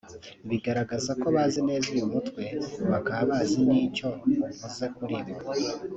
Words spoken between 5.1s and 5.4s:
bo